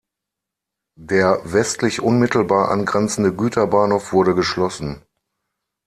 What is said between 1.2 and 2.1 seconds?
westlich